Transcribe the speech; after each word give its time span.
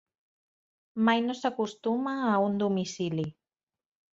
Mai 1.09 1.21
no 1.25 1.35
s'acostuma 1.41 2.15
a 2.31 2.35
un 2.47 2.59
domicili. 2.65 3.29